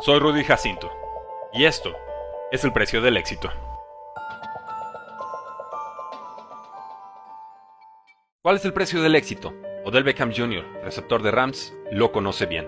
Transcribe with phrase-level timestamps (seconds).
[0.00, 0.90] Soy Rudy Jacinto
[1.52, 1.92] y esto
[2.50, 3.50] es el precio del éxito.
[8.40, 9.54] ¿Cuál es el precio del éxito?
[9.84, 12.66] Odell Beckham Jr., receptor de Rams, lo conoce bien.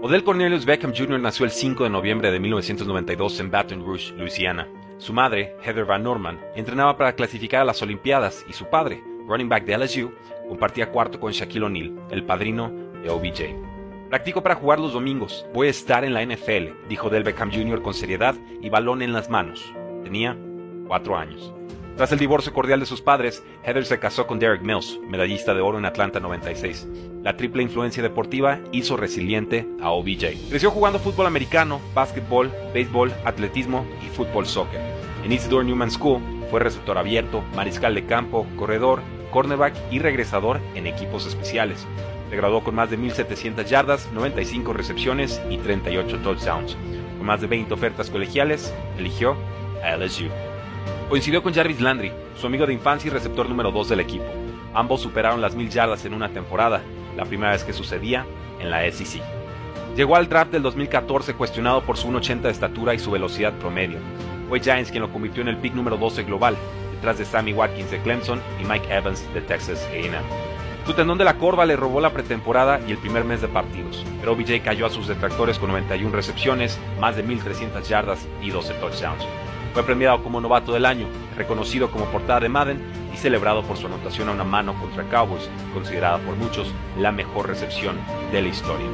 [0.00, 1.20] Odell Cornelius Beckham Jr.
[1.20, 4.66] nació el 5 de noviembre de 1992 en Baton Rouge, Luisiana.
[4.96, 9.50] Su madre, Heather Van Norman, entrenaba para clasificar a las Olimpiadas y su padre, running
[9.50, 10.14] back de LSU,
[10.48, 12.70] compartía cuarto con Shaquille O'Neal, el padrino
[13.02, 13.69] de OBJ.
[14.10, 15.46] Practico para jugar los domingos.
[15.54, 17.80] Voy a estar en la NFL, dijo Del Beckham Jr.
[17.80, 19.72] con seriedad y balón en las manos.
[20.02, 20.36] Tenía
[20.88, 21.54] cuatro años.
[21.96, 25.60] Tras el divorcio cordial de sus padres, Heather se casó con Derek Mills, medallista de
[25.60, 26.88] oro en Atlanta 96.
[27.22, 30.48] La triple influencia deportiva hizo resiliente a OBJ.
[30.48, 34.80] Creció jugando fútbol americano, básquetbol, béisbol, atletismo y fútbol soccer.
[35.22, 36.20] En Isidore Newman School
[36.50, 41.86] fue receptor abierto, mariscal de campo, corredor, cornerback y regresador en equipos especiales.
[42.30, 46.76] Se graduó con más de 1.700 yardas, 95 recepciones y 38 touchdowns.
[47.18, 49.36] Con más de 20 ofertas colegiales, eligió
[49.82, 50.28] a LSU.
[51.08, 54.26] Coincidió con Jarvis Landry, su amigo de infancia y receptor número 2 del equipo.
[54.74, 56.82] Ambos superaron las 1.000 yardas en una temporada,
[57.16, 58.24] la primera vez que sucedía
[58.60, 59.20] en la SEC.
[59.96, 63.98] Llegó al draft del 2014 cuestionado por su 1.80 de estatura y su velocidad promedio.
[64.48, 66.56] Fue Giants quien lo convirtió en el pick número 12 global,
[66.94, 70.49] detrás de Sammy Watkins de Clemson y Mike Evans de Texas A&M.
[70.90, 74.04] Su tendón de la corva le robó la pretemporada y el primer mes de partidos,
[74.18, 78.74] pero OBJ cayó a sus detractores con 91 recepciones, más de 1.300 yardas y 12
[78.74, 79.24] touchdowns.
[79.72, 82.82] Fue premiado como novato del año, reconocido como portada de Madden
[83.14, 87.46] y celebrado por su anotación a una mano contra Cowboys, considerada por muchos la mejor
[87.46, 87.94] recepción
[88.32, 88.88] de la historia.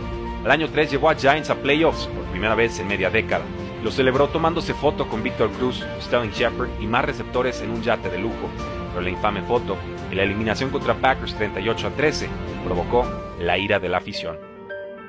[0.45, 3.47] Al año 3 llevó a Giants a playoffs por primera vez en media década.
[3.83, 8.11] Lo celebró tomándose foto con Victor Cruz, Sterling Shepard y más receptores en un yate
[8.11, 8.51] de lujo.
[8.97, 9.77] Pero la infame foto
[10.11, 12.29] y la eliminación contra Packers 38 a 13
[12.65, 13.05] provocó
[13.39, 14.39] la ira de la afición.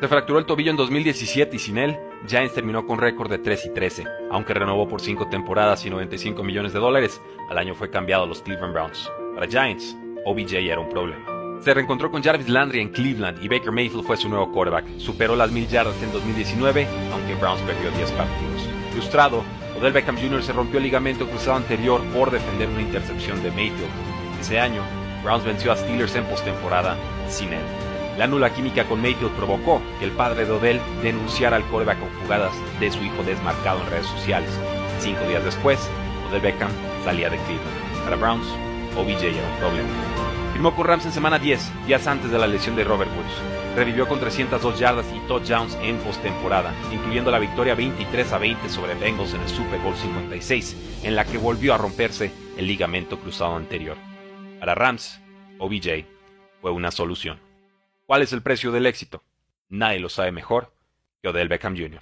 [0.01, 3.67] Se fracturó el tobillo en 2017 y sin él, Giants terminó con récord de 3
[3.67, 4.03] y 13.
[4.29, 8.27] Aunque renovó por 5 temporadas y 95 millones de dólares, al año fue cambiado a
[8.27, 9.09] los Cleveland Browns.
[9.35, 11.25] Para Giants, OBJ era un problema.
[11.61, 14.97] Se reencontró con Jarvis Landry en Cleveland y Baker Mayfield fue su nuevo quarterback.
[14.97, 18.69] Superó las mil yardas en 2019, aunque Browns perdió 10 partidos.
[18.91, 19.43] Frustrado,
[19.79, 20.41] Odell Beckham Jr.
[20.41, 23.91] se rompió el ligamento cruzado anterior por defender una intercepción de Mayfield.
[24.41, 24.81] Ese año,
[25.23, 26.97] Browns venció a Steelers en postemporada
[27.29, 27.61] sin él.
[28.17, 32.09] La nula química con Mayfield provocó que el padre de Odell denunciara al quarterback con
[32.21, 34.49] jugadas de su hijo desmarcado en redes sociales.
[34.99, 35.79] Cinco días después,
[36.27, 36.71] Odell Beckham
[37.03, 38.03] salía de Cleveland.
[38.03, 38.47] Para Browns,
[38.97, 40.26] OBJ era un problema.
[40.57, 43.75] Firmó con Rams en semana 10, días antes de la lesión de Robert Woods.
[43.75, 48.95] Revivió con 302 yardas y touchdowns en postemporada, incluyendo la victoria 23 a 20 sobre
[48.95, 53.55] Bengals en el Super Bowl 56, en la que volvió a romperse el ligamento cruzado
[53.55, 53.97] anterior.
[54.59, 55.21] Para Rams,
[55.59, 56.05] OBJ
[56.59, 57.39] fue una solución.
[58.07, 59.21] ¿Cuál es el precio del éxito?
[59.69, 60.73] Nadie lo sabe mejor
[61.21, 62.01] que Odell Beckham Jr.